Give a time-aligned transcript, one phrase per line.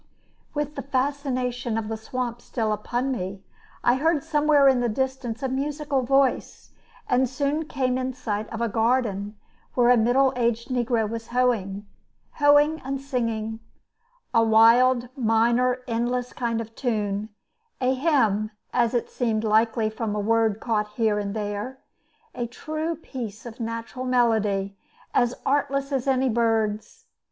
[0.55, 3.43] With the fascination of the swamp still upon me,
[3.83, 6.71] I heard somewhere in the distance a musical voice,
[7.07, 9.37] and soon came in sight of a garden
[9.75, 11.85] where a middle aged negro was hoeing,
[12.39, 13.59] hoeing and singing:
[14.33, 17.29] a wild, minor, endless kind of tune;
[17.79, 21.77] a hymn, as seemed likely from a word caught here and there;
[22.33, 24.75] a true piece of natural melody,
[25.13, 27.05] as artless as any bird's.